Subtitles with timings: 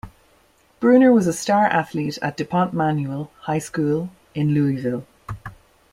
[0.79, 5.05] Bruner was a star athlete at duPont Manual High School in Louisville.